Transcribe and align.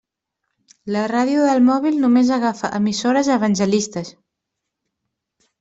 La 0.95 1.03
ràdio 1.11 1.43
del 1.49 1.61
mòbil 1.67 2.01
només 2.05 2.33
agafa 2.37 2.73
emissores 2.79 3.29
evangelistes. 3.37 4.13